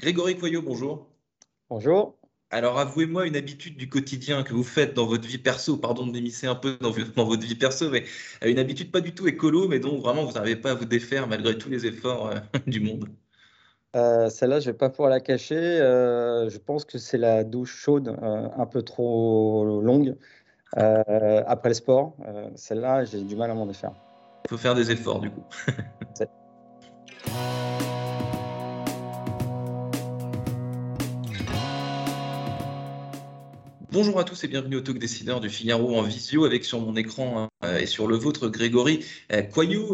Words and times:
Grégory 0.00 0.38
Coyot, 0.38 0.62
bonjour. 0.62 1.06
Bonjour. 1.68 2.16
Alors, 2.50 2.78
avouez-moi 2.78 3.26
une 3.26 3.36
habitude 3.36 3.76
du 3.76 3.90
quotidien 3.90 4.42
que 4.44 4.54
vous 4.54 4.64
faites 4.64 4.94
dans 4.94 5.04
votre 5.04 5.28
vie 5.28 5.36
perso, 5.36 5.76
pardon 5.76 6.06
de 6.06 6.12
m'émisser 6.12 6.46
un 6.46 6.54
peu 6.54 6.78
dans, 6.80 6.90
votre 6.90 7.42
vie 7.42 7.54
perso, 7.54 7.90
mais 7.90 8.04
euh, 8.42 8.48
une 8.48 8.58
habitude 8.58 8.90
pas 8.90 9.02
du 9.02 9.14
tout 9.14 9.28
écolo, 9.28 9.68
mais 9.68 9.78
dont 9.78 9.98
vraiment 9.98 10.24
vous 10.24 10.32
n'arrivez 10.32 10.56
pas 10.56 10.70
à 10.70 10.74
vous 10.74 10.86
défaire 10.86 11.28
malgré 11.28 11.58
tous 11.58 11.68
les 11.68 11.84
efforts 11.84 12.28
euh, 12.28 12.36
du 12.66 12.80
monde. 12.80 13.10
Euh, 13.94 14.30
celle-là, 14.30 14.60
je 14.60 14.68
ne 14.68 14.72
vais 14.72 14.78
pas 14.78 14.88
pouvoir 14.88 15.10
la 15.10 15.20
cacher. 15.20 15.56
je 15.56 16.58
pense 16.58 16.86
que 16.86 16.96
c'est 16.96 17.18
la 17.18 17.44
douche 17.44 17.76
chaude 17.76 18.16
un 18.22 18.66
peu 18.66 18.80
trop 18.80 19.82
longue 19.82 20.16
après 20.72 21.68
le 21.68 21.74
sport. 21.74 22.16
Celle-là, 22.54 23.04
j'ai 23.04 23.22
du 23.22 23.36
mal 23.36 23.50
à 23.50 23.54
m'en 23.54 23.66
défaire. 23.66 23.92
Il 24.46 24.48
faut 24.48 24.56
faire 24.56 24.74
des 24.74 24.90
efforts 24.90 25.20
du 25.20 25.30
coup. 25.30 25.44
Bonjour 33.92 34.20
à 34.20 34.24
tous 34.24 34.44
et 34.44 34.46
bienvenue 34.46 34.76
au 34.76 34.80
Talk 34.82 35.00
Décideur 35.00 35.40
du 35.40 35.50
Figaro 35.50 35.96
en 35.98 36.02
visio 36.02 36.44
avec 36.44 36.64
sur 36.64 36.80
mon 36.80 36.94
écran 36.94 37.48
euh, 37.64 37.78
et 37.78 37.86
sur 37.86 38.06
le 38.06 38.14
vôtre 38.14 38.48
Grégory 38.48 39.04
euh, 39.32 39.42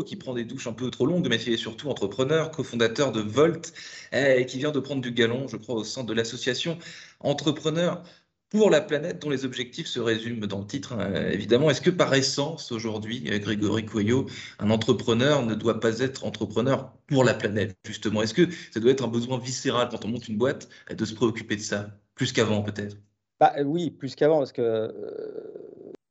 qui 0.02 0.16
prend 0.16 0.34
des 0.34 0.44
douches 0.44 0.66
un 0.66 0.74
peu 0.74 0.90
trop 0.90 1.06
longues 1.06 1.26
mais 1.30 1.38
qui 1.38 1.54
est 1.54 1.56
surtout 1.56 1.88
entrepreneur, 1.88 2.50
cofondateur 2.50 3.10
de 3.10 3.22
Volt 3.22 3.72
euh, 4.12 4.36
et 4.36 4.44
qui 4.44 4.58
vient 4.58 4.70
de 4.70 4.80
prendre 4.80 5.00
du 5.00 5.12
galon 5.12 5.48
je 5.48 5.56
crois 5.56 5.76
au 5.76 5.84
sein 5.84 6.04
de 6.04 6.12
l'association 6.12 6.76
Entrepreneurs 7.20 8.02
pour 8.50 8.68
la 8.68 8.82
planète 8.82 9.22
dont 9.22 9.30
les 9.30 9.46
objectifs 9.46 9.86
se 9.86 9.98
résument 9.98 10.46
dans 10.46 10.60
le 10.60 10.66
titre 10.66 10.92
évidemment. 11.32 11.70
Est-ce 11.70 11.80
que 11.80 11.90
par 11.90 12.12
essence 12.14 12.72
aujourd'hui 12.72 13.22
Grégory 13.22 13.86
Coyot, 13.86 14.26
un 14.58 14.68
entrepreneur 14.70 15.44
ne 15.44 15.54
doit 15.54 15.80
pas 15.80 16.00
être 16.00 16.26
entrepreneur 16.26 16.92
pour 17.06 17.24
la 17.24 17.32
planète 17.32 17.78
justement? 17.86 18.22
Est-ce 18.22 18.34
que 18.34 18.48
ça 18.72 18.78
doit 18.78 18.90
être 18.90 19.04
un 19.04 19.08
besoin 19.08 19.38
viscéral 19.38 19.88
quand 19.90 20.04
on 20.04 20.08
monte 20.08 20.28
une 20.28 20.36
boîte 20.36 20.68
de 20.90 21.04
se 21.04 21.14
préoccuper 21.14 21.56
de 21.56 21.62
ça 21.62 21.98
plus 22.14 22.32
qu'avant 22.32 22.62
peut-être? 22.62 22.98
Bah, 23.40 23.52
oui, 23.64 23.90
plus 23.90 24.14
qu'avant, 24.14 24.38
parce 24.38 24.52
que 24.52 24.62
euh, 24.62 24.92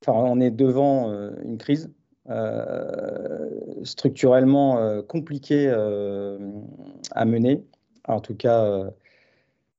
on 0.08 0.40
est 0.40 0.52
devant 0.52 1.10
euh, 1.10 1.32
une 1.44 1.58
crise 1.58 1.92
euh, 2.30 3.50
structurellement 3.84 5.02
compliquée 5.04 5.70
à 5.70 7.26
mener, 7.26 7.64
en 8.08 8.20
tout 8.20 8.36
cas. 8.36 8.92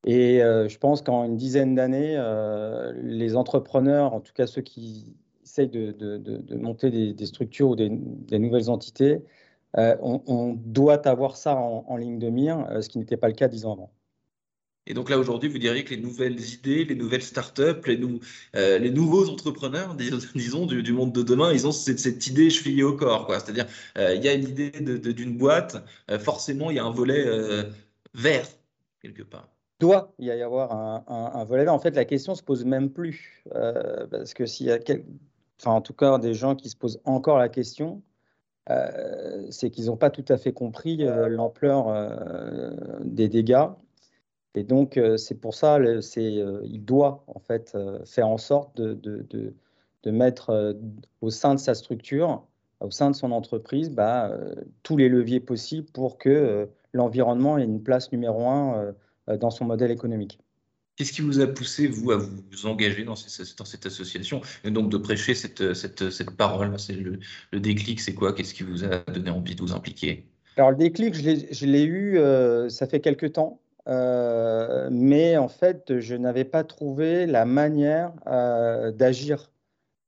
et 0.04 0.38
je 0.40 0.78
pense 0.78 1.02
qu'en 1.02 1.24
une 1.24 1.36
dizaine 1.36 1.74
d'années, 1.74 2.16
les 3.02 3.36
entrepreneurs, 3.36 4.14
en 4.14 4.20
tout 4.20 4.32
cas 4.32 4.46
ceux 4.46 4.62
qui 4.62 5.16
essayent 5.44 5.68
de, 5.68 6.56
monter 6.56 7.12
des, 7.12 7.26
structures 7.26 7.70
ou 7.70 7.76
des, 7.76 8.38
nouvelles 8.38 8.70
entités, 8.70 9.22
on, 9.76 10.56
doit 10.56 11.06
avoir 11.08 11.36
ça 11.36 11.56
en 11.56 11.96
ligne 11.96 12.18
de 12.18 12.28
mire, 12.28 12.66
ce 12.80 12.88
qui 12.88 12.98
n'était 12.98 13.16
pas 13.16 13.28
le 13.28 13.34
cas 13.34 13.48
dix 13.48 13.66
ans 13.66 13.72
avant. 13.72 13.90
Et 14.86 14.94
donc 14.94 15.10
là, 15.10 15.18
aujourd'hui, 15.18 15.48
vous 15.48 15.58
diriez 15.58 15.84
que 15.84 15.90
les 15.90 16.00
nouvelles 16.00 16.40
idées, 16.40 16.84
les 16.84 16.94
nouvelles 16.94 17.22
startups, 17.22 17.84
les, 17.86 18.00
euh, 18.54 18.78
les 18.78 18.90
nouveaux 18.90 19.28
entrepreneurs, 19.28 19.94
disons, 20.34 20.66
du, 20.66 20.92
monde 20.92 21.12
de 21.12 21.22
demain, 21.22 21.52
ils 21.52 21.66
ont 21.66 21.72
cette, 21.72 21.98
cette 21.98 22.26
idée 22.26 22.50
chevillée 22.50 22.84
au 22.84 22.96
corps. 22.96 23.26
C'est-à-dire, 23.28 23.66
euh, 23.98 24.14
il 24.14 24.24
y 24.24 24.28
a 24.28 24.34
une 24.34 24.48
idée 24.48 24.70
d'une 24.70 25.36
boîte, 25.36 25.76
euh, 26.10 26.18
forcément, 26.18 26.70
il 26.70 26.76
y 26.76 26.78
a 26.78 26.84
un 26.84 26.92
volet 26.92 27.24
vert, 28.14 28.46
quelque 29.02 29.22
part. 29.22 29.48
Doit 29.80 30.14
y 30.18 30.30
avoir 30.30 30.72
un, 30.72 31.44
volet 31.44 31.64
vert. 31.64 31.74
En 31.74 31.80
fait, 31.80 31.94
la 31.96 32.04
question 32.04 32.32
ne 32.32 32.36
se 32.36 32.42
pose 32.42 32.64
même 32.64 32.90
plus. 32.90 33.44
parce 34.10 34.34
que 34.34 34.46
s'il 34.46 34.66
y 34.66 34.70
a, 34.70 34.78
enfin, 35.60 35.72
en 35.72 35.80
tout 35.80 35.94
cas, 35.94 36.18
des 36.18 36.32
gens 36.32 36.54
qui 36.54 36.70
se 36.70 36.76
posent 36.76 37.00
encore 37.04 37.38
la 37.38 37.48
question, 37.48 38.02
c'est 39.50 39.70
qu'ils 39.70 39.86
n'ont 39.86 39.96
pas 39.96 40.10
tout 40.10 40.24
à 40.28 40.36
fait 40.36 40.52
compris 40.52 40.98
l'ampleur 41.28 41.88
des 43.04 43.28
dégâts 43.28 43.66
et 44.56 44.64
donc, 44.64 44.96
euh, 44.96 45.18
c'est 45.18 45.34
pour 45.34 45.54
ça, 45.54 45.76
euh, 45.76 46.60
il 46.64 46.84
doit 46.84 47.24
en 47.26 47.38
fait 47.38 47.72
euh, 47.74 47.98
faire 48.06 48.26
en 48.26 48.38
sorte 48.38 48.74
de, 48.76 48.94
de, 48.94 49.24
de, 49.30 50.10
mettre 50.10 50.78
au 51.20 51.30
sein 51.30 51.54
de 51.54 51.58
sa 51.58 51.74
structure, 51.74 52.46
au 52.78 52.92
sein 52.92 53.10
de 53.10 53.16
son 53.16 53.32
entreprise, 53.32 53.90
bah, 53.90 54.30
tous 54.84 54.96
les 54.96 55.08
leviers 55.08 55.40
possibles 55.40 55.88
pour 55.92 56.16
que 56.16 56.68
l'environnement 56.92 57.58
ait 57.58 57.64
une 57.64 57.82
place 57.82 58.12
numéro 58.12 58.46
un 58.46 58.94
dans 59.26 59.50
son 59.50 59.64
modèle 59.64 59.90
économique. 59.90 60.38
Qu'est-ce 60.94 61.12
qui 61.12 61.22
vous 61.22 61.40
a 61.40 61.48
poussé, 61.48 61.88
vous, 61.88 62.12
à 62.12 62.18
vous 62.18 62.66
engager 62.66 63.02
dans, 63.02 63.14
dans 63.14 63.64
cette 63.64 63.84
association? 63.84 64.42
Et 64.62 64.70
donc 64.70 64.92
de 64.92 64.96
prêcher 64.96 65.34
cette, 65.34 65.74
cette, 65.74 66.08
cette 66.10 66.30
parole 66.30 66.78
C'est 66.78 66.92
le, 66.92 67.18
le, 67.50 67.58
déclic, 67.58 67.98
c'est 67.98 68.14
quoi? 68.14 68.32
Qu'est-ce 68.32 68.54
qui 68.54 68.62
vous 68.62 68.84
a 68.84 68.98
donné 69.12 69.30
envie 69.30 69.56
de 69.56 69.60
vous 69.60 69.72
impliquer? 69.72 70.24
Alors, 70.56 70.70
le 70.70 70.76
déclic, 70.76 71.14
je 71.14 71.66
l'ai 71.66 71.84
eu, 71.84 72.20
ça 72.70 72.86
fait 72.86 73.00
quelques 73.00 73.32
temps. 73.32 73.60
Euh, 73.88 74.88
mais 74.90 75.36
en 75.36 75.48
fait, 75.48 76.00
je 76.00 76.16
n'avais 76.16 76.44
pas 76.44 76.64
trouvé 76.64 77.26
la 77.26 77.44
manière 77.44 78.12
euh, 78.26 78.90
d'agir 78.90 79.50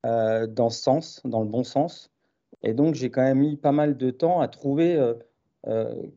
euh, 0.06 0.46
dans 0.46 0.70
ce 0.70 0.82
sens, 0.82 1.22
dans 1.24 1.42
le 1.42 1.48
bon 1.48 1.64
sens. 1.64 2.10
Et 2.62 2.74
donc, 2.74 2.94
j'ai 2.94 3.10
quand 3.10 3.22
même 3.22 3.38
mis 3.38 3.56
pas 3.56 3.72
mal 3.72 3.96
de 3.96 4.10
temps 4.10 4.40
à 4.40 4.48
trouver 4.48 5.00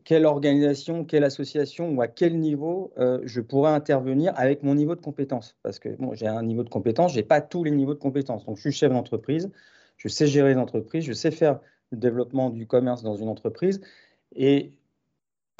quelle 0.04 0.24
organisation, 0.24 1.04
quelle 1.04 1.24
association 1.24 1.90
ou 1.94 2.00
à 2.00 2.08
quel 2.08 2.38
niveau 2.40 2.92
je 3.22 3.40
pourrais 3.40 3.70
intervenir 3.70 4.32
avec 4.36 4.62
mon 4.62 4.74
niveau 4.74 4.96
de 4.96 5.00
compétence. 5.00 5.56
Parce 5.62 5.78
que 5.78 5.90
bon, 5.90 6.14
j'ai 6.14 6.26
un 6.26 6.42
niveau 6.42 6.64
de 6.64 6.68
compétence, 6.68 7.12
je 7.12 7.18
n'ai 7.18 7.22
pas 7.22 7.40
tous 7.40 7.62
les 7.62 7.70
niveaux 7.70 7.94
de 7.94 7.98
compétence. 8.00 8.44
Donc, 8.44 8.56
je 8.56 8.62
suis 8.62 8.72
chef 8.72 8.90
d'entreprise, 8.90 9.50
je 9.98 10.08
sais 10.08 10.26
gérer 10.26 10.52
une 10.52 10.58
entreprise, 10.58 11.04
je 11.04 11.12
sais 11.12 11.30
faire 11.30 11.60
le 11.92 11.98
développement 11.98 12.50
du 12.50 12.66
commerce 12.66 13.04
dans 13.04 13.14
une 13.14 13.28
entreprise. 13.28 13.80
Et 14.34 14.72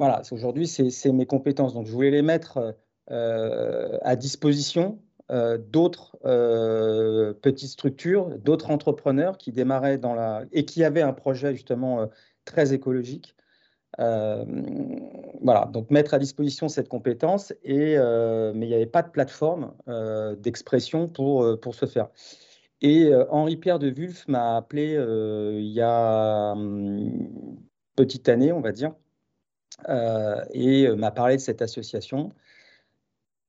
voilà, 0.02 0.20
aujourd'hui, 0.32 0.66
c'est 0.66 1.12
mes 1.12 1.26
compétences. 1.26 1.74
Donc, 1.74 1.86
je 1.86 1.92
voulais 1.92 2.10
les 2.10 2.22
mettre 2.22 2.74
euh, 3.12 3.98
à 4.02 4.16
disposition 4.16 4.98
euh, 5.30 5.58
d'autres 5.58 6.16
euh, 6.24 7.32
petites 7.34 7.68
structures, 7.68 8.36
d'autres 8.40 8.72
entrepreneurs 8.72 9.38
qui 9.38 9.52
démarraient 9.52 9.98
dans 9.98 10.14
la 10.14 10.42
et 10.50 10.64
qui 10.64 10.82
avaient 10.82 11.02
un 11.02 11.12
projet 11.12 11.54
justement 11.54 12.08
très 12.44 12.72
écologique. 12.72 13.36
voilà, 13.96 15.70
donc 15.72 15.88
mettre 15.92 16.14
à 16.14 16.18
disposition 16.18 16.68
cette 16.68 16.88
compétence, 16.88 17.52
et, 17.62 17.96
mais 17.96 18.66
il 18.66 18.68
n'y 18.70 18.74
avait 18.74 18.86
pas 18.86 19.02
de 19.02 19.10
plateforme 19.10 19.72
d'expression 20.38 21.06
pour, 21.06 21.60
pour 21.60 21.76
ce 21.76 21.86
faire. 21.86 22.08
Et 22.80 23.12
Henri-Pierre 23.30 23.78
de 23.78 23.88
Wulf 23.88 24.26
m'a 24.26 24.56
appelé 24.56 24.94
il 25.60 25.72
y 25.72 25.80
a 25.80 26.54
une 26.54 27.06
hum, 27.06 27.56
petite 27.94 28.28
année, 28.28 28.52
on 28.52 28.60
va 28.60 28.72
dire, 28.72 28.92
euh, 28.92 29.01
et 29.88 30.86
euh, 30.86 30.96
m'a 30.96 31.10
parlé 31.10 31.36
de 31.36 31.40
cette 31.40 31.62
association. 31.62 32.32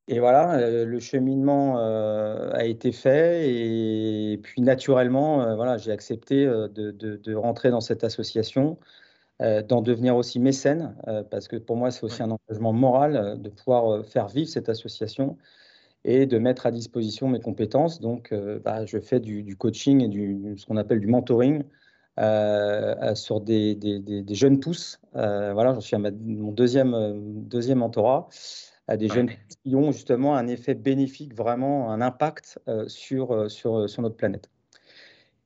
Et 0.08 0.20
voilà, 0.20 0.56
euh, 0.60 0.86
le 0.86 1.00
cheminement 1.00 1.78
a 1.78 2.66
été 2.66 2.92
fait 2.92 3.50
et 3.50 4.38
puis 4.42 4.62
naturellement, 4.62 5.56
voilà, 5.56 5.78
j'ai 5.78 5.92
accepté 5.92 6.46
de, 6.46 7.36
rentrer 7.36 7.70
dans 7.72 7.82
cette 7.82 8.04
association, 8.04 8.78
d'en 9.40 9.82
devenir 9.82 10.16
aussi 10.16 10.40
mécène, 10.40 10.96
parce 11.32 11.48
que 11.48 11.58
pour 11.58 11.76
moi, 11.78 11.92
c'est 11.92 12.04
aussi 12.04 12.22
un 12.24 12.32
engagement 12.32 12.74
moral 12.74 13.42
de 13.42 13.50
pouvoir 13.50 14.06
faire 14.06 14.28
vivre 14.28 14.50
cette 14.50 14.70
association 14.70 15.38
et 16.06 16.26
de 16.26 16.38
mettre 16.38 16.66
à 16.66 16.72
disposition 16.72 17.28
mes 17.30 17.40
compétences. 17.40 18.02
Donc, 18.02 18.34
bah, 18.64 18.86
je 18.86 19.00
fais 19.00 19.20
du, 19.20 19.56
coaching 19.58 20.02
et 20.02 20.10
du, 20.10 20.56
ce 20.58 20.66
qu'on 20.66 20.78
appelle 20.78 21.00
du 21.00 21.08
mentoring 21.08 21.64
euh, 22.20 23.16
sur 23.16 23.42
des, 23.42 23.74
des, 23.74 24.36
jeunes 24.36 24.60
pousses. 24.60 25.00
Euh, 25.16 25.52
voilà, 25.54 25.74
j'en 25.74 25.82
suis 25.82 25.96
à 25.96 26.00
mon 26.00 26.52
deuxième, 26.52 26.96
deuxième 27.48 27.80
mentorat 27.80 28.30
à 28.88 28.98
des 28.98 29.08
jeunes 29.08 29.30
qui 29.64 29.76
ont 29.76 29.92
justement 29.92 30.36
un 30.36 30.48
effet 30.48 30.76
bénéfique, 30.76 31.34
vraiment 31.34 31.92
un 31.92 32.02
impact 32.02 32.60
euh, 32.68 32.88
sur, 32.88 33.50
sur, 33.50 33.90
sur, 33.90 34.02
notre 34.04 34.16
planète. 34.16 34.52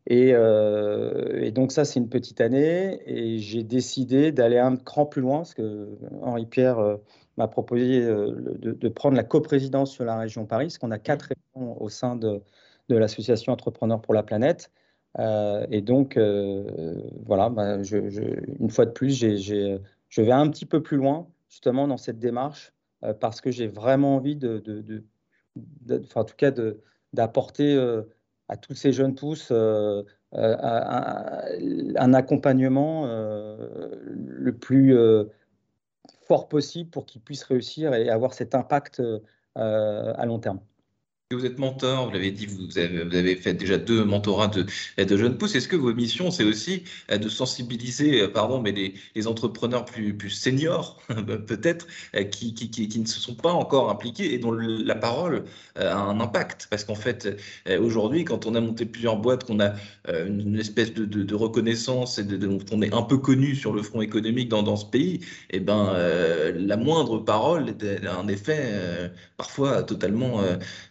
Et, 0.07 0.29
et 0.29 1.51
donc 1.51 1.72
ça, 1.72 1.83
c'est 1.85 2.00
une 2.00 2.09
petite 2.09 2.39
année, 2.41 3.01
et 3.05 3.39
j'ai 3.39 3.63
décidé 3.63 4.31
d'aller 4.31 4.57
un 4.57 4.78
cran 4.78 5.05
plus 5.05 5.22
loin, 5.22 5.39
parce 5.39 5.53
que 5.53 5.89
Henri 6.22 6.45
Pierre 6.45 6.97
m'a 7.35 7.49
proposé 7.49 8.05
de, 8.05 8.72
de, 8.72 8.89
prendre 8.89 9.17
la 9.17 9.25
coprésidence 9.25 9.91
sur 9.91 10.05
la 10.05 10.17
région 10.17 10.46
Paris, 10.46 10.67
parce 10.67 10.78
qu'on 10.78 10.91
a 10.91 10.99
quatre 10.99 11.23
régions 11.23 11.81
au 11.81 11.90
sein 11.90 12.16
de, 12.16 12.41
de 12.87 12.96
l'association 12.96 13.52
Entrepreneurs 13.52 14.02
pour 14.02 14.14
la 14.14 14.23
planète. 14.23 14.72
Euh, 15.19 15.66
et 15.72 15.81
donc, 15.81 16.17
euh, 16.17 17.02
voilà, 17.25 17.49
bah, 17.49 17.78
une 17.78 18.69
fois 18.69 18.85
de 18.85 18.91
plus, 18.91 19.17
je 19.17 20.22
vais 20.22 20.31
un 20.31 20.49
petit 20.49 20.66
peu 20.66 20.81
plus 20.81 20.97
loin, 20.97 21.28
justement, 21.49 21.87
dans 21.87 21.97
cette 21.97 22.19
démarche, 22.19 22.73
euh, 23.03 23.14
parce 23.14 23.41
que 23.41 23.52
j'ai 23.52 23.67
vraiment 23.67 24.16
envie 24.16 24.35
de, 24.35 25.03
en 26.16 26.23
tout 26.23 26.35
cas, 26.35 26.52
d'apporter 27.14 27.78
à 28.47 28.58
tous 28.58 28.75
ces 28.75 28.91
jeunes 28.91 29.16
pousses 29.16 29.52
un, 29.52 30.03
accompagnement 32.14 33.08
le 33.08 34.52
plus 34.52 34.96
fort 36.28 36.47
possible 36.47 36.90
pour 36.90 37.05
qu'ils 37.05 37.22
puissent 37.22 37.43
réussir 37.43 37.93
et 37.93 38.09
avoir 38.09 38.34
cet 38.34 38.53
impact 38.55 39.02
à 39.55 40.25
long 40.25 40.40
terme. 40.40 40.59
Vous 41.29 41.46
êtes 41.46 41.59
mentor, 41.59 42.06
vous 42.06 42.14
l'avez 42.14 42.32
dit, 42.32 42.46
vous 42.46 42.78
avez, 42.78 43.35
fait 43.35 43.53
déjà 43.53 43.78
deux 43.78 44.06
mentorats 44.06 44.47
de, 44.47 44.66
de 44.97 45.18
jeunes 45.18 45.38
pousses. 45.38 45.56
Est-ce 45.56 45.68
que 45.68 45.76
vos 45.76 45.94
missions, 45.94 46.32
c'est 46.32 46.46
aussi 46.46 46.84
euh, 47.12 47.18
de 47.18 47.28
sensibiliser, 47.28 48.22
euh, 48.22 48.28
pardon, 48.29 48.62
mais 48.62 48.72
les, 48.72 49.28
entrepreneurs 49.28 49.84
plus, 49.84 50.29
seniors, 50.29 50.97
peut-être, 51.47 51.85
euh, 52.16 52.24
qui, 52.24 52.53
ne 52.97 53.06
se 53.06 53.20
sont 53.20 53.35
pas 53.35 53.52
encore 53.52 53.90
impliqués 53.90 54.34
et 54.34 54.38
dont 54.38 54.53
la 54.53 54.96
parole 54.96 55.44
a 55.76 55.97
un 55.97 56.22
impact? 56.22 56.68
Parce 56.70 56.85
qu'en 56.85 56.96
fait, 56.96 57.38
aujourd'hui, 57.78 58.24
quand 58.24 58.46
on 58.46 58.56
a 58.56 58.62
monté 58.62 58.85
plusieurs 58.85 59.18
boîtes, 59.18 59.44
qu'on 59.44 59.59
a 59.59 59.74
une 60.08 60.58
espèce 60.58 60.94
de, 60.94 61.35
reconnaissance 61.35 62.20
et 62.20 62.24
de, 62.24 62.38
de, 62.38 62.58
on 62.72 62.82
est 62.82 62.94
un 62.94 63.02
peu 63.02 63.18
connu 63.18 63.53
sur 63.53 63.74
le 63.74 63.84
front 63.84 64.02
économique 64.02 64.47
dans, 64.47 64.78
ce 64.78 64.85
pays, 64.85 65.20
eh 65.50 65.59
ben, 65.59 65.94
la 66.56 66.78
moindre 66.78 67.20
parole 67.20 67.76
a 68.08 68.16
un 68.16 68.28
effet 68.29 69.12
parfois 69.35 69.84
totalement, 69.84 70.41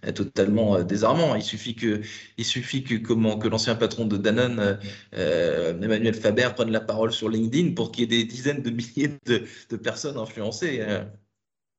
totalement 0.03 0.26
totalement 0.27 0.77
euh, 0.77 0.83
désarmant. 0.83 1.35
Il 1.35 1.43
suffit 1.43 1.75
que, 1.75 2.01
il 2.37 2.45
suffit 2.45 2.83
que, 2.83 2.95
comment, 2.95 3.39
que 3.39 3.49
l'ancien 3.49 3.75
patron 3.75 4.07
de 4.07 4.17
Danone, 4.17 4.79
euh, 5.15 5.81
Emmanuel 5.81 6.15
Faber, 6.15 6.51
prenne 6.55 6.71
la 6.71 6.81
parole 6.81 7.13
sur 7.13 7.29
LinkedIn 7.29 7.75
pour 7.75 7.93
qu'il 7.93 8.03
y 8.03 8.05
ait 8.05 8.23
des 8.23 8.25
dizaines 8.25 8.63
de 8.63 8.71
milliers 8.71 9.19
de, 9.27 9.77
personnes 9.77 10.17
influencées. 10.17 10.81
Euh. 10.81 11.05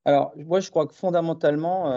Alors, 0.06 0.34
moi, 0.38 0.60
je 0.60 0.70
crois 0.70 0.88
que 0.88 0.94
fondamentalement, 0.94 1.92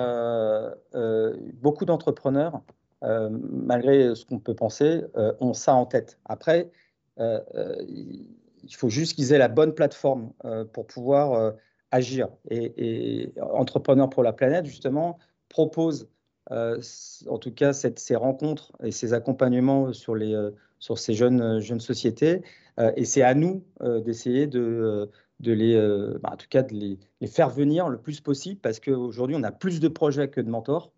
beaucoup 1.62 1.84
d'entrepreneurs, 1.84 2.60
malgré 3.02 4.16
ce 4.16 4.24
qu'on 4.24 4.40
peut 4.40 4.54
penser, 4.54 5.02
ont 5.14 5.54
ça 5.54 5.74
en 5.74 5.86
tête. 5.86 6.18
Après, 6.24 6.72
il 7.18 8.26
faut 8.76 8.88
juste 8.88 9.14
qu'ils 9.14 9.32
aient 9.32 9.38
la 9.38 9.46
bonne 9.46 9.74
plateforme 9.74 10.32
pour 10.72 10.88
pouvoir 10.88 11.54
agir. 11.92 12.30
Et, 12.50 12.72
et, 12.78 13.32
Entrepreneurs 13.40 14.10
pour 14.10 14.24
la 14.24 14.32
planète, 14.32 14.66
justement, 14.66 15.20
propose 15.48 16.08
en 16.50 17.38
tout 17.38 17.52
cas 17.52 17.72
ces 17.72 18.16
rencontres 18.16 18.72
et 18.82 18.90
ces 18.90 19.12
accompagnements 19.12 19.92
sur, 19.92 20.14
les, 20.14 20.34
euh, 20.34 20.50
sur 20.78 20.98
ces 20.98 21.14
jeunes, 21.14 21.40
euh, 21.40 21.60
jeunes 21.60 21.80
sociétés. 21.80 22.42
et 22.96 23.04
c'est 23.04 23.22
à 23.22 23.34
nous 23.34 23.62
d'essayer 24.04 24.46
de, 24.46 25.10
de 25.40 25.52
les, 25.52 25.76
bah, 26.22 26.30
en 26.32 26.36
tout 26.36 26.46
cas 26.48 26.62
de 26.62 26.72
les, 26.72 26.98
les, 27.20 27.26
faire 27.26 27.50
venir 27.50 27.88
le 27.90 27.98
plus 27.98 28.22
possible 28.22 28.58
parce 28.60 28.80
qu'aujourd'hui, 28.80 29.36
on 29.38 29.42
a 29.42 29.52
plus 29.52 29.80
de 29.80 29.88
projets 29.88 30.28
que 30.28 30.40
de 30.40 30.48
mentors. 30.48 30.90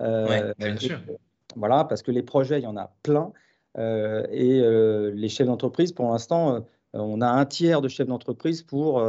Ouais, 0.00 0.54
bien 0.58 0.76
sûr. 0.76 0.98
Voilà, 1.54 1.84
parce 1.84 2.02
que 2.02 2.10
les 2.10 2.22
projets, 2.22 2.58
il 2.60 2.64
y 2.64 2.66
en 2.66 2.76
a 2.78 2.90
plein. 3.02 3.32
et 3.76 4.62
les 5.14 5.28
chefs 5.28 5.46
d'entreprise, 5.46 5.92
pour 5.92 6.10
l'instant, 6.10 6.64
on 6.94 7.20
a 7.20 7.28
un 7.28 7.44
tiers 7.44 7.82
de 7.82 7.88
chefs 7.88 8.08
d'entreprise 8.08 8.62
pour 8.62 9.02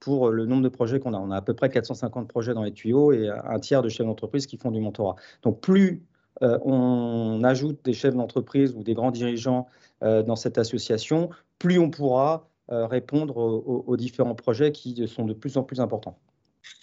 pour 0.00 0.30
le 0.30 0.46
nombre 0.46 0.62
de 0.62 0.68
projets 0.68 0.98
qu'on 0.98 1.14
a. 1.14 1.18
On 1.18 1.30
a 1.30 1.36
à 1.36 1.42
peu 1.42 1.54
près 1.54 1.68
450 1.68 2.26
projets 2.26 2.54
dans 2.54 2.62
les 2.62 2.72
tuyaux 2.72 3.12
et 3.12 3.28
un 3.28 3.58
tiers 3.60 3.82
de 3.82 3.88
chefs 3.88 4.06
d'entreprise 4.06 4.46
qui 4.46 4.56
font 4.56 4.70
du 4.70 4.80
mentorat. 4.80 5.16
Donc 5.42 5.60
plus 5.60 6.02
euh, 6.42 6.58
on 6.64 7.42
ajoute 7.44 7.84
des 7.84 7.92
chefs 7.92 8.14
d'entreprise 8.14 8.74
ou 8.74 8.82
des 8.82 8.94
grands 8.94 9.10
dirigeants 9.10 9.66
euh, 10.02 10.22
dans 10.22 10.36
cette 10.36 10.58
association, 10.58 11.30
plus 11.58 11.78
on 11.78 11.90
pourra 11.90 12.48
euh, 12.72 12.86
répondre 12.86 13.36
aux, 13.36 13.96
différents 13.96 14.34
projets 14.34 14.72
qui 14.72 15.06
sont 15.06 15.26
de 15.26 15.34
plus 15.34 15.56
en 15.56 15.62
plus 15.62 15.80
importants. 15.80 16.18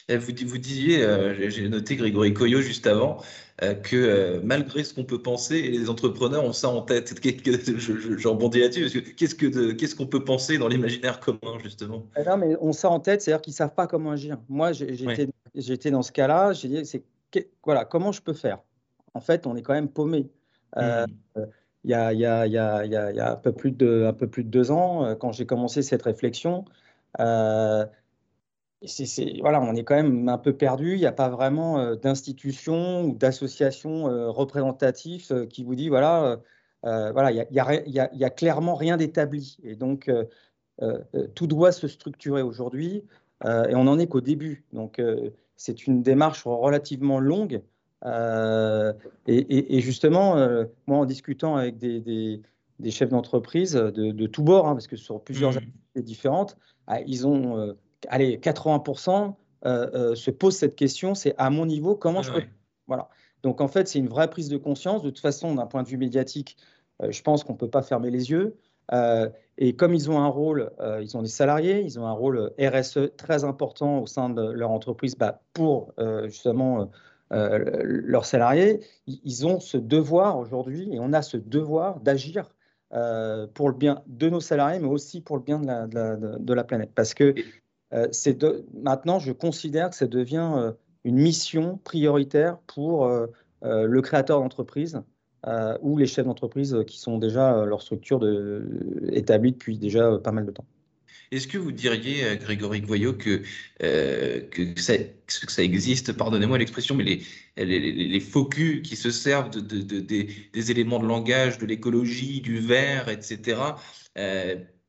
Vous, 0.09 0.31
vous 0.45 0.57
disiez, 0.57 1.05
j'ai 1.49 1.67
noté 1.67 1.95
Grégory 1.97 2.33
Coyot 2.33 2.61
juste 2.61 2.87
avant, 2.87 3.21
euh, 3.63 3.73
que 3.73 3.95
euh, 3.95 4.39
malgré 4.43 4.83
ce 4.83 4.93
qu'on 4.93 5.03
peut 5.03 5.21
penser, 5.21 5.63
les 5.63 5.89
entrepreneurs 5.89 6.43
ont 6.43 6.53
ça 6.53 6.69
en 6.69 6.83
tête. 6.83 7.15
Je, 7.23 8.27
rebondis 8.27 8.59
là-dessus, 8.59 9.15
qu'est-ce 9.15 9.33
qu'on 9.33 9.75
qu'est-ce 9.75 9.95
qu'on 9.95 10.05
peut 10.05 10.23
penser 10.23 10.59
dans 10.59 10.67
l'imaginaire 10.67 11.19
commun, 11.19 11.57
justement? 11.63 12.05
Eh 12.15 12.23
Non, 12.23 12.37
mais 12.37 12.55
on 12.61 12.71
ça 12.71 12.91
en 12.91 12.99
tête, 12.99 13.23
c'est-à-dire 13.23 13.41
qu'ils 13.41 13.53
ne 13.53 13.57
savent 13.57 13.73
pas 13.73 13.87
comment 13.87 14.11
agir. 14.11 14.37
Moi, 14.47 14.73
j'étais 14.73 15.89
dans 15.89 16.03
ce 16.03 16.11
cas-là, 16.11 16.53
j'ai 16.53 16.67
dit, 16.67 17.03
voilà, 17.63 17.83
comment 17.83 18.11
je 18.11 18.21
peux 18.21 18.33
faire? 18.33 18.59
En 19.15 19.21
fait, 19.21 19.47
on 19.47 19.55
est 19.55 19.63
quand 19.63 19.73
même 19.73 19.89
paumé. 19.89 20.29
Euh, 20.77 21.07
mmh. 21.35 21.41
il 21.85 21.89
y, 21.89 21.93
a, 21.95 22.13
y, 22.13 22.25
a, 22.25 22.45
y, 22.45 22.57
a, 22.59 22.85
y, 22.85 22.95
a, 22.95 23.31
un 23.31 23.35
peu 23.37 23.53
plus 23.53 23.71
de, 23.71 24.05
un 24.07 24.13
peu 24.13 24.27
plus 24.27 24.43
de 24.43 24.49
deux 24.49 24.69
ans, 24.69 25.15
quand 25.15 25.31
j'ai 25.31 25.47
commencé 25.47 25.81
cette 25.81 26.03
réflexion, 26.03 26.63
voilà, 29.41 29.61
on 29.61 29.75
est 29.75 29.83
quand 29.83 29.95
même 29.95 30.29
un 30.29 30.37
peu 30.37 30.53
perdu. 30.53 30.93
Il 30.93 30.99
n'y 30.99 31.05
a 31.05 31.11
pas 31.11 31.29
vraiment 31.29 31.79
euh, 31.79 31.95
d'institution 31.95 33.03
ou 33.05 33.15
d'association 33.15 34.07
euh, 34.07 34.29
représentative 34.29 35.27
euh, 35.31 35.45
qui 35.45 35.63
vous 35.63 35.75
dit 35.75 35.89
voilà, 35.89 36.39
voilà, 36.83 37.31
il 37.31 37.47
n'y 37.51 38.23
a, 38.23 38.29
clairement 38.29 38.75
rien 38.75 38.97
d'établi. 38.97 39.57
Et 39.63 39.75
donc, 39.75 40.09
tout 41.35 41.47
doit 41.47 41.71
se 41.73 41.87
structurer 41.87 42.41
aujourd'hui. 42.41 43.03
et 43.43 43.75
on 43.75 43.83
n'en 43.85 43.99
est 43.99 44.07
qu'au 44.07 44.21
début. 44.21 44.63
Donc, 44.71 45.01
c'est 45.57 45.85
une 45.85 46.01
démarche 46.01 46.43
relativement 46.45 47.19
longue. 47.19 47.61
Et, 48.05 49.81
justement, 49.81 50.35
moi, 50.85 50.99
en 50.99 51.05
discutant 51.05 51.57
avec 51.57 51.77
des, 51.77 52.41
chefs 52.89 53.09
d'entreprise 53.09 53.73
de, 53.73 54.11
de 54.11 54.27
tous 54.27 54.43
bords, 54.43 54.69
hein, 54.69 54.73
parce 54.73 54.87
que 54.87 54.95
sur 54.95 55.21
plusieurs 55.21 55.53
mmh. 55.53 55.57
activités 55.57 56.01
différentes, 56.03 56.57
ah, 56.85 57.01
ils 57.01 57.27
ont 57.27 57.75
allez, 58.07 58.37
80% 58.37 59.33
euh, 59.65 59.89
euh, 59.93 60.15
se 60.15 60.31
posent 60.31 60.57
cette 60.57 60.75
question, 60.75 61.15
c'est 61.15 61.33
à 61.37 61.49
mon 61.49 61.65
niveau, 61.65 61.95
comment 61.95 62.21
je 62.21 62.31
peux... 62.31 62.43
Voilà. 62.87 63.09
Donc 63.43 63.59
en 63.59 63.67
fait, 63.67 63.87
c'est 63.87 63.99
une 63.99 64.07
vraie 64.07 64.29
prise 64.29 64.49
de 64.49 64.57
conscience. 64.57 65.01
De 65.03 65.09
toute 65.09 65.19
façon, 65.19 65.55
d'un 65.55 65.65
point 65.65 65.83
de 65.83 65.87
vue 65.87 65.97
médiatique, 65.97 66.57
euh, 67.01 67.11
je 67.11 67.21
pense 67.21 67.43
qu'on 67.43 67.53
ne 67.53 67.57
peut 67.57 67.69
pas 67.69 67.81
fermer 67.81 68.09
les 68.09 68.29
yeux. 68.31 68.57
et 69.57 69.75
comme 69.75 69.93
ils 69.93 70.09
ont 70.09 70.19
un 70.19 70.29
rôle, 70.29 70.71
ils 71.01 71.17
ont 71.17 71.21
des 71.21 71.27
salariés, 71.27 71.81
ils 71.81 71.99
ont 71.99 72.05
un 72.07 72.13
rôle 72.13 72.53
RSE 72.57 73.11
très 73.17 73.43
important 73.43 73.99
au 73.99 74.05
sein 74.05 74.29
de 74.29 74.41
leur 74.41 74.71
entreprise 74.71 75.17
bah, 75.17 75.41
pour 75.53 75.93
justement 76.25 76.89
leurs 77.29 78.25
salariés. 78.25 78.79
Ils 79.07 79.45
ont 79.45 79.59
ce 79.59 79.77
devoir 79.77 80.37
aujourd'hui, 80.37 80.87
et 80.93 80.99
on 81.01 81.11
a 81.11 81.21
ce 81.21 81.35
devoir 81.35 81.99
d'agir 81.99 82.55
pour 82.89 83.67
le 83.67 83.75
bien 83.75 84.03
de 84.07 84.29
nos 84.29 84.39
salariés, 84.39 84.79
mais 84.79 84.87
aussi 84.87 85.19
pour 85.19 85.35
le 85.35 85.43
bien 85.43 85.59
de 85.59 85.67
la, 85.67 85.85
de 85.85 86.53
la 86.53 86.63
planète. 86.63 86.91
Parce 86.95 87.13
que 87.13 87.35
euh, 87.93 88.07
maintenant, 88.73 89.19
je 89.19 89.31
considère 89.31 89.89
que 89.89 89.95
ça 89.95 90.07
devient 90.07 90.51
euh, 90.55 90.71
une 91.03 91.17
mission 91.17 91.79
prioritaire 91.83 92.57
pour 92.67 93.05
euh, 93.05 93.27
le 93.61 94.01
créateur 94.01 94.39
d'entreprise 94.39 95.01
ou 95.81 95.97
les 95.97 96.07
chefs 96.07 96.25
d'entreprise 96.25 96.75
qui 96.85 96.99
sont 96.99 97.17
déjà 97.17 97.63
leur 97.63 97.81
structure 97.81 98.19
établie 99.13 99.53
depuis 99.53 99.77
déjà 99.77 100.17
pas 100.17 100.33
mal 100.33 100.45
de 100.45 100.51
temps. 100.51 100.65
Est-ce 101.31 101.47
que 101.47 101.57
vous 101.57 101.71
diriez, 101.71 102.35
Grégory 102.35 102.81
Goyot, 102.81 103.13
que, 103.13 103.43
ça, 104.75 105.63
existe, 105.63 106.11
pardonnez-moi 106.11 106.57
l'expression, 106.57 106.95
mais 106.95 107.21
les, 107.55 107.79
les, 107.79 108.81
qui 108.81 108.95
se 108.97 109.09
servent 109.09 109.49
de, 109.51 109.61
de, 109.61 109.99
des, 110.01 110.29
des, 110.51 110.71
éléments 110.71 110.99
de 110.99 111.07
langage, 111.07 111.59
de 111.59 111.65
l'écologie, 111.65 112.41
du 112.41 112.59
vert, 112.59 113.07
etc., 113.07 113.57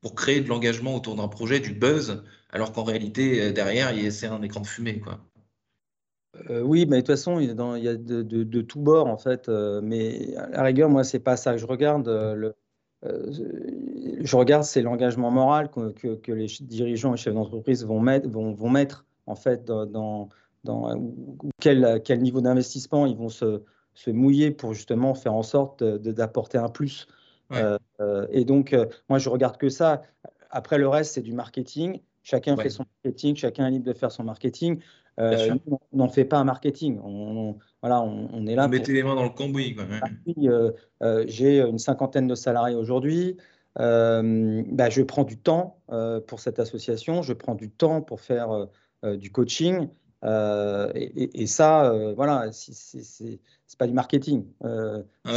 pour 0.00 0.16
créer 0.16 0.40
de 0.40 0.48
l'engagement 0.48 0.96
autour 0.96 1.14
d'un 1.14 1.28
projet, 1.28 1.60
du 1.60 1.72
buzz, 1.72 2.24
alors 2.50 2.72
qu'en 2.72 2.84
réalité, 2.84 3.42
euh, 3.42 3.52
derrière, 3.52 3.92
c'est 4.12 4.26
un 4.26 4.42
écran 4.42 4.60
de 4.60 4.66
fumée. 4.66 5.00
Quoi. 5.00 5.18
Euh, 6.50 6.62
oui, 6.62 6.86
mais 6.86 6.96
de 6.96 7.00
toute 7.00 7.08
façon, 7.08 7.40
il 7.40 7.48
y 7.48 7.50
a, 7.50 7.54
dans, 7.54 7.74
il 7.74 7.84
y 7.84 7.88
a 7.88 7.96
de, 7.96 8.22
de, 8.22 8.42
de 8.42 8.60
tous 8.60 8.80
bords, 8.80 9.06
en 9.06 9.18
fait. 9.18 9.48
Euh, 9.48 9.80
mais 9.82 10.34
à 10.36 10.48
la 10.48 10.62
rigueur, 10.62 10.88
moi, 10.88 11.04
c'est 11.04 11.18
pas 11.18 11.36
ça 11.36 11.52
que 11.52 11.58
je 11.58 11.66
regarde. 11.66 12.08
le, 12.08 12.54
je 13.02 14.36
regarde, 14.36 14.64
c'est 14.64 14.82
l'engagement 14.82 15.30
moral 15.30 15.70
que, 15.70 16.14
que, 16.16 16.32
les 16.32 16.46
dirigeants 16.60 17.14
et 17.14 17.16
chefs 17.16 17.34
d'entreprise 17.34 17.84
vont 17.84 18.00
mettre, 18.00 18.28
vont, 18.28 18.52
vont 18.54 18.70
mettre, 18.70 19.06
en 19.26 19.36
fait, 19.36 19.64
dans, 19.64 20.28
dans 20.64 20.90
quel, 21.60 22.00
quel 22.04 22.20
niveau 22.20 22.40
d'investissement 22.40 23.06
ils 23.06 23.16
vont 23.16 23.28
se, 23.28 23.62
se, 23.94 24.10
mouiller 24.10 24.50
pour 24.50 24.74
justement 24.74 25.14
faire 25.14 25.34
en 25.34 25.44
sorte 25.44 25.84
d'apporter 25.84 26.58
un 26.58 26.68
plus. 26.68 27.06
et 28.32 28.44
donc, 28.44 28.74
moi, 29.08 29.18
je 29.18 29.28
regarde 29.28 29.58
que 29.58 29.68
ça. 29.68 30.02
Après, 30.50 30.78
le 30.78 30.88
reste, 30.88 31.14
c'est 31.14 31.22
du 31.22 31.34
marketing. 31.34 32.00
Chacun 32.28 32.58
fait 32.58 32.68
son 32.68 32.84
marketing, 32.94 33.36
chacun 33.36 33.68
est 33.68 33.70
libre 33.70 33.86
de 33.86 33.94
faire 33.94 34.12
son 34.12 34.22
marketing. 34.22 34.80
Euh, 35.18 35.56
on 35.66 35.78
n'en 35.96 36.10
fait 36.10 36.26
pas 36.26 36.36
un 36.36 36.44
marketing. 36.44 37.00
On, 37.02 37.56
voilà, 37.80 38.02
on, 38.02 38.46
est 38.46 38.54
là. 38.54 38.66
Vous 38.66 38.72
mettez 38.72 38.92
les 38.92 39.02
mains 39.02 39.14
dans 39.14 39.22
le 39.22 39.30
cambouis. 39.30 39.74
Euh, 40.44 40.72
euh, 41.02 41.24
J'ai 41.26 41.60
une 41.62 41.78
cinquantaine 41.78 42.26
de 42.26 42.34
salariés 42.34 42.76
aujourd'hui. 42.76 43.38
Bah, 43.76 44.90
je 44.90 45.02
prends 45.02 45.24
du 45.24 45.38
temps 45.38 45.80
pour 46.26 46.40
cette 46.40 46.58
association. 46.58 47.22
Je 47.22 47.32
prends 47.32 47.54
du 47.54 47.70
temps 47.70 48.02
pour 48.02 48.20
faire 48.20 48.66
du 49.02 49.32
coaching. 49.32 49.88
Et, 50.22 51.46
ça, 51.46 52.12
voilà, 52.14 52.50
c'est 52.52 53.40
pas 53.78 53.86
du 53.86 53.94
marketing. 53.94 54.44
Ah 54.62 55.32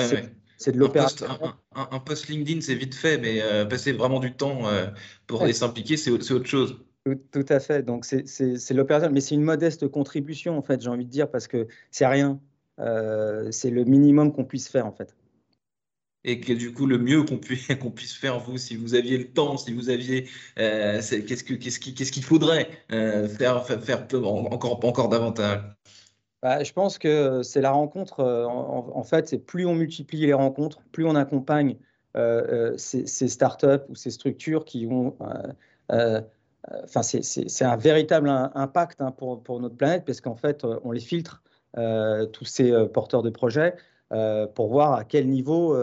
c'est 0.62 0.72
de 0.72 0.78
l'opération. 0.78 1.26
Un, 1.76 2.00
post 2.00 2.28
LinkedIn, 2.28 2.62
c'est 2.62 2.76
vite 2.76 2.94
fait, 2.94 3.18
mais 3.18 3.42
euh, 3.42 3.66
passer 3.66 3.94
vraiment 3.94 4.20
du 4.20 4.34
temps 4.34 4.68
euh, 4.68 4.88
pour 5.26 5.48
s'impliquer, 5.48 5.98
c'est 5.98 6.12
autre 6.12 6.46
chose. 6.46 6.80
Tout, 7.32 7.46
à 7.50 7.60
fait. 7.60 7.82
Donc, 7.82 8.06
c'est 8.06 8.74
l'opération, 8.74 9.10
mais 9.12 9.22
c'est 9.22 9.34
une 9.34 9.44
modeste 9.44 9.88
contribution, 9.88 10.58
en 10.58 10.62
fait, 10.62 10.82
j'ai 10.82 10.90
envie 10.90 11.06
de 11.06 11.10
dire, 11.10 11.32
parce 11.32 11.48
que 11.48 11.68
c'est 11.90 12.06
rien. 12.06 12.40
Euh, 12.80 13.48
c'est 13.52 13.72
le 13.72 13.86
minimum 13.86 14.32
qu'on 14.32 14.46
puisse 14.46 14.70
faire, 14.70 14.86
en 14.86 14.92
fait. 14.92 15.16
Et 16.24 16.40
que 16.40 16.54
du 16.54 16.72
coup, 16.72 16.86
le 16.86 17.00
mieux 17.00 17.24
qu'on 17.24 17.38
puisse, 17.38 17.66
faire, 18.20 18.40
vous, 18.40 18.60
si 18.60 18.76
vous 18.76 18.94
aviez 18.94 19.18
le 19.18 19.32
temps, 19.32 19.58
si 19.58 19.74
vous 19.74 19.90
aviez. 19.90 20.30
Qu'est-ce 20.56 22.12
qu'il 22.12 22.24
faudrait 22.24 22.70
faire, 22.90 23.66
faire, 23.66 23.84
faire 23.84 24.08
encore, 24.24 24.86
encore 24.86 25.10
davantage? 25.10 25.62
Bah, 26.42 26.64
Je 26.64 26.74
pense 26.74 26.98
que 26.98 27.44
c'est 27.44 27.62
la 27.62 27.72
rencontre. 27.72 28.24
En, 28.24 29.04
fait, 29.04 29.28
c'est 29.28 29.40
plus 29.40 29.66
on 29.66 29.76
multiplie 29.76 30.26
les 30.26 30.34
rencontres, 30.34 30.82
plus 30.92 31.06
on 31.06 31.16
accompagne 31.16 31.78
ces, 32.16 33.08
ces, 33.08 33.28
startups 33.28 33.84
ou 33.90 33.96
ces 33.96 34.12
structures 34.12 34.66
qui 34.66 34.88
ont 34.88 35.16
enfin, 35.90 37.04
c'est 37.04 37.66
un 37.66 37.76
véritable 37.76 38.30
impact 38.30 39.02
hein, 39.02 39.12
pour, 39.12 39.42
pour, 39.44 39.60
notre 39.60 39.76
planète 39.76 40.06
parce 40.06 40.22
qu'en 40.22 40.36
fait, 40.36 40.66
on 40.84 40.92
les 40.92 41.00
filtre, 41.00 41.42
tous 41.76 42.46
ces 42.46 42.88
porteurs 42.94 43.24
de 43.24 43.30
projets, 43.30 43.76
pour 44.56 44.68
voir 44.68 44.94
à 44.94 45.04
quel 45.04 45.28
niveau 45.30 45.76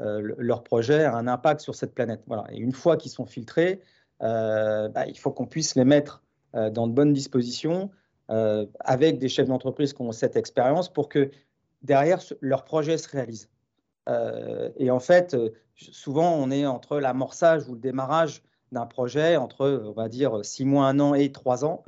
leur 0.00 0.64
projet 0.64 1.04
a 1.04 1.14
un 1.14 1.28
impact 1.28 1.60
sur 1.60 1.74
cette 1.74 1.94
planète. 1.94 2.22
Voilà. 2.26 2.46
Et 2.52 2.58
une 2.58 2.72
fois 2.72 2.96
qu'ils 2.96 3.12
sont 3.12 3.26
filtrés, 3.26 3.80
bah, 4.20 5.06
il 5.06 5.18
faut 5.18 5.30
qu'on 5.30 5.46
puisse 5.46 5.74
les 5.76 5.84
mettre 5.84 6.22
dans 6.52 6.86
de 6.86 6.92
bonnes 6.92 7.12
dispositions 7.12 7.90
avec 8.28 9.18
des 9.18 9.28
chefs 9.28 9.48
d'entreprise 9.48 9.92
qui 9.92 10.00
ont 10.02 10.12
cette 10.12 10.36
expérience 10.36 10.92
pour 10.92 11.08
que 11.08 11.30
derrière 11.82 12.20
leur 12.40 12.64
projet 12.64 12.96
se 12.96 13.08
réalise. 13.08 13.50
et 14.78 14.90
en 14.90 15.00
fait, 15.00 15.36
souvent, 15.76 16.34
on 16.34 16.50
est 16.50 16.64
entre 16.64 16.98
l'amorçage 17.00 17.68
ou 17.68 17.74
le 17.74 17.80
démarrage 17.80 18.42
d'un 18.72 18.86
projet 18.86 19.36
entre, 19.36 19.82
on 19.86 19.92
va 19.92 20.08
dire, 20.08 20.44
six 20.44 20.64
mois, 20.64 20.86
un 20.86 21.00
an 21.00 21.14
et 21.14 21.32
trois 21.32 21.64
ans. 21.64 21.82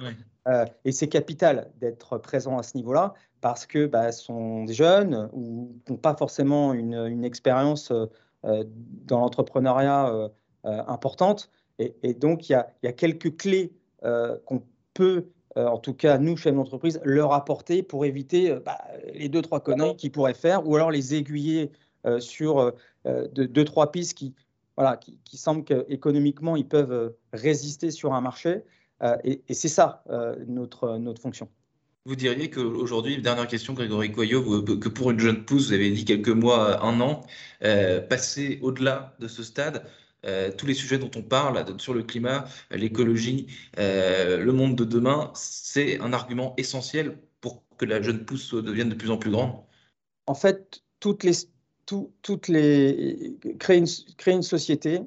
Euh, 0.49 0.65
et 0.85 0.93
c'est 0.93 1.09
capital 1.09 1.71
d'être 1.81 2.19
présent 2.19 2.59
à 2.59 2.63
ce 2.63 2.77
niveau-là 2.77 3.15
parce 3.41 3.67
que 3.67 3.87
bah, 3.87 4.13
sont 4.13 4.67
jeunes 4.67 5.29
ou 5.33 5.77
n'ont 5.89 5.97
pas 5.97 6.15
forcément 6.15 6.73
une, 6.73 7.25
expérience 7.25 7.91
euh, 7.91 8.65
dans 9.05 9.19
l'entrepreneuriat 9.21 10.09
euh, 10.09 10.29
importante. 10.65 11.51
Et, 11.79 12.15
donc, 12.15 12.49
il 12.49 12.53
y 12.53 12.55
a, 12.89 12.93
quelques 12.93 13.37
clés 13.37 13.75
qu'on 14.03 14.63
peut, 14.95 15.27
en 15.57 15.79
tout 15.79 15.95
cas, 15.95 16.19
nous, 16.19 16.37
chefs 16.37 16.55
d'entreprise, 16.55 17.01
leur 17.03 17.33
apporter 17.33 17.83
pour 17.83 18.05
éviter 18.05 18.55
bah, 18.65 18.79
les 19.15 19.29
deux, 19.29 19.43
trois 19.43 19.61
conneries 19.61 19.97
qu'ils 19.97 20.13
pourraient 20.13 20.35
faire 20.35 20.67
ou 20.69 20.77
alors 20.77 20.91
les 20.91 21.15
aiguiller 21.15 21.73
sur 22.19 22.73
deux, 23.05 23.65
trois 23.65 23.91
pistes 23.91 24.15
qui, 24.15 24.35
voilà, 24.77 24.97
qui, 24.97 25.19
qui 25.25 25.37
semble 25.37 25.65
qu'économiquement, 25.65 26.57
ils 26.57 26.69
peuvent 26.69 26.93
euh, 26.93 27.11
résister 27.33 27.91
sur 27.91 28.13
un 28.15 28.21
marché. 28.21 28.63
Euh, 29.03 29.17
et, 29.25 29.43
c'est 29.53 29.69
ça 29.69 30.03
euh, 30.11 30.37
notre, 30.47 30.99
notre 30.99 31.21
fonction. 31.21 31.49
Vous 32.05 32.15
diriez 32.15 32.51
qu'aujourd'hui, 32.51 33.21
dernière 33.21 33.49
question, 33.49 33.73
Grégory 33.73 34.13
Coyot, 34.13 34.63
que 34.63 34.89
pour 34.89 35.11
une 35.11 35.19
jeune 35.19 35.45
pousse, 35.45 35.69
vous 35.69 35.73
avez 35.73 35.91
dit 35.91 36.05
quelques 36.05 36.29
mois, 36.29 36.85
un 36.85 37.01
an, 37.01 37.23
passer 38.09 38.61
au-delà 38.63 39.17
de 39.19 39.27
ce 39.27 39.43
stade, 39.43 39.85
tous 40.57 40.67
les 40.67 40.75
sujets 40.75 40.99
dont 40.99 41.11
on 41.17 41.23
parle 41.23 41.65
sur 41.79 41.95
le 41.95 42.03
climat, 42.03 42.47
l'écologie, 42.71 43.47
le 43.77 44.51
monde 44.51 44.77
de 44.77 44.85
demain, 44.85 45.31
c'est 45.35 46.01
un 46.01 46.13
argument 46.13 46.55
essentiel 46.57 47.19
pour 47.41 47.63
que 47.77 47.85
la 47.85 48.03
jeune 48.03 48.25
pousse 48.25 48.55
devienne 48.55 48.89
de 48.89 48.95
plus 48.95 49.11
en 49.11 49.19
plus 49.19 49.31
grande 49.31 49.53
En 50.27 50.35
fait, 50.35 50.83
toutes 51.01 51.25
les, 51.25 51.33
toutes 52.23 52.49
les 52.49 53.39
créer 53.59 53.79
une, 53.79 53.87
créer 54.17 54.35
une 54.35 54.43
société, 54.43 55.01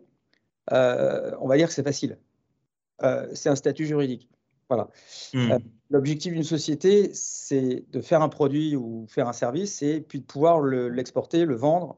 euh, 0.72 1.32
on 1.40 1.48
va 1.48 1.58
dire 1.58 1.68
que 1.68 1.74
c'est 1.74 1.84
facile. 1.84 2.18
Euh, 3.04 3.28
c'est 3.34 3.50
un 3.50 3.56
statut 3.56 3.86
juridique. 3.86 4.30
Voilà. 4.70 4.90
Hmm. 5.34 5.52
Euh, 5.52 5.60
l'objectif 5.90 6.34
d'une 6.34 6.44
société, 6.44 7.12
c'est 7.14 7.86
de 7.90 8.02
faire 8.02 8.22
un 8.22 8.30
produit 8.30 8.76
ou 8.76 9.08
faire 9.10 9.28
un 9.28 9.34
service 9.34 9.82
et 9.82 10.00
puis 10.02 10.20
de 10.20 10.26
pouvoir 10.26 10.62
l'exporter, 10.62 11.46
le, 11.46 11.56
vendre 11.56 11.98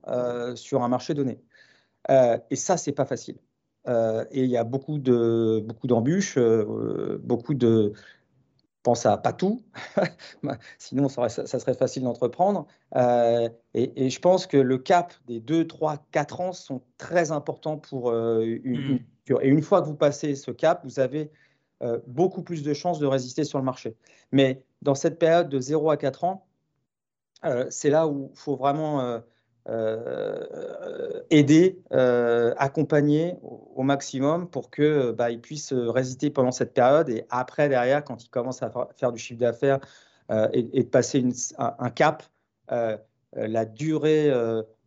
sur 0.56 0.84
un 0.84 0.88
marché 0.88 1.14
donné. 1.14 1.40
Et 2.50 2.56
ça, 2.56 2.78
c'est 2.78 2.92
pas 2.92 3.06
facile. 3.06 3.38
et 3.88 4.44
il 4.44 4.50
y 4.50 4.58
a 4.58 4.64
beaucoup 4.64 5.00
de 5.00 5.64
beaucoup 5.66 5.88
d'embûches, 5.88 6.38
beaucoup 7.24 7.54
de 7.54 7.94
pense 8.84 9.06
à 9.06 9.18
pas 9.18 9.34
tout, 9.34 9.62
sinon 10.80 11.08
ça, 11.10 11.30
serait 11.30 11.74
facile 11.74 12.04
d'entreprendre. 12.04 12.68
Euh, 12.96 13.50
et, 13.74 14.10
je 14.10 14.20
pense 14.20 14.48
que 14.48 14.58
le 14.58 14.78
cap 14.78 15.14
des 15.28 15.40
2, 15.40 15.68
3, 15.68 15.98
4 16.12 16.42
ans 16.42 16.54
sont 16.54 16.82
très 16.98 17.32
importants 17.32 17.78
pour 17.78 18.10
euh, 18.10 18.44
une, 18.64 18.96
mmh. 18.96 19.00
Et 19.42 19.48
une 19.48 19.62
fois 19.62 19.82
que 19.82 19.88
vous 19.88 19.96
passez 19.96 20.36
ce 20.36 20.52
cap, 20.52 20.82
vous 20.84 21.00
avez 21.00 21.32
euh, 21.84 22.00
beaucoup 22.08 22.42
plus 22.42 22.64
de 22.64 22.74
chances 22.74 23.00
de 23.00 23.06
résister 23.06 23.44
sur 23.44 23.60
le 23.60 23.64
marché. 23.64 23.96
Mais 24.32 24.64
dans 24.82 24.96
cette 24.96 25.20
période 25.20 25.48
de 25.48 25.60
0 25.60 25.90
à 25.92 25.98
4 25.98 26.24
ans, 26.24 26.48
c'est 27.70 27.90
là 27.90 28.08
où 28.08 28.30
il 28.34 28.38
faut 28.38 28.56
vraiment 28.56 29.02
euh, 29.02 29.20
aider, 31.30 31.80
euh, 31.92 32.54
accompagner 32.58 33.36
au, 33.44 33.84
maximum 33.84 34.50
pour 34.50 34.70
que 34.70 35.12
bah, 35.12 35.30
puissent 35.42 35.74
résister 35.74 36.30
pendant 36.30 36.52
cette 36.52 36.74
période 36.74 37.10
et 37.10 37.26
après 37.30 37.70
derrière 37.70 38.04
quand 38.04 38.24
ils 38.24 38.30
commencent 38.30 38.64
à 38.64 38.72
faire 38.96 39.12
du 39.12 39.20
chiffre 39.20 39.40
d'affaires 39.40 39.80
euh, 40.32 40.48
et, 40.54 40.84
de 40.84 40.90
passer 40.90 41.24
un, 41.58 41.90
cap, 41.90 42.24
la 42.70 43.66
durée, 43.66 44.32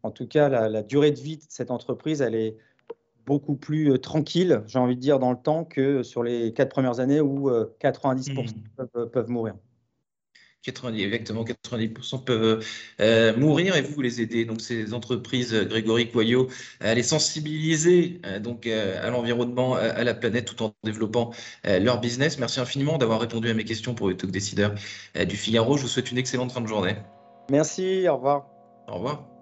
en 0.02 0.10
tout 0.10 0.26
cas 0.26 0.48
la, 0.48 0.82
durée 0.82 1.12
de 1.12 1.20
vie 1.20 1.36
de 1.36 1.44
cette 1.48 1.70
entreprise, 1.70 2.20
elle 2.20 2.34
est 2.34 2.56
beaucoup 3.26 3.54
plus 3.54 3.98
tranquille, 4.00 4.62
j'ai 4.66 4.78
envie 4.78 4.96
de 4.96 5.00
dire, 5.00 5.18
dans 5.18 5.30
le 5.30 5.38
temps 5.38 5.64
que 5.64 6.02
sur 6.02 6.22
les 6.22 6.52
quatre 6.52 6.70
premières 6.70 7.00
années 7.00 7.20
où 7.20 7.48
90% 7.50 8.54
mmh. 8.78 9.06
peuvent 9.06 9.30
mourir. 9.30 9.54
90, 10.64 11.02
exactement, 11.02 11.44
90% 11.44 12.24
peuvent 12.24 12.64
euh, 13.00 13.36
mourir 13.36 13.76
et 13.76 13.82
vous, 13.82 14.00
les 14.00 14.20
aidez. 14.20 14.44
Donc, 14.44 14.60
ces 14.60 14.94
entreprises, 14.94 15.54
euh, 15.54 15.64
Grégory 15.64 16.10
Coyot, 16.10 16.48
à 16.80 16.94
les 16.94 17.02
sensibiliser 17.02 18.20
euh, 18.26 18.40
donc, 18.40 18.66
à 18.66 19.10
l'environnement, 19.10 19.74
à, 19.74 20.02
la 20.04 20.14
planète, 20.14 20.46
tout 20.46 20.62
en 20.62 20.72
développant 20.84 21.32
leur 21.64 22.00
business. 22.00 22.38
Merci 22.38 22.60
infiniment 22.60 22.98
d'avoir 22.98 23.20
répondu 23.20 23.48
à 23.48 23.54
mes 23.54 23.64
questions 23.64 23.94
pour 23.94 24.08
le 24.08 24.16
Talk 24.16 24.30
Décideur 24.30 24.74
du 25.26 25.36
Figaro. 25.36 25.76
Je 25.76 25.82
vous 25.82 25.88
souhaite 25.88 26.10
une 26.10 26.18
excellente 26.18 26.52
fin 26.52 26.60
de 26.60 26.66
journée. 26.66 26.96
Merci, 27.50 28.08
au 28.08 28.16
revoir. 28.16 28.46
Au 28.88 28.94
revoir. 28.94 29.33